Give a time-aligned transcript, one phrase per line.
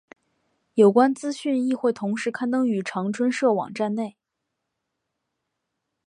[0.73, 4.17] 有关资讯亦会同时刊登于长春社网站内。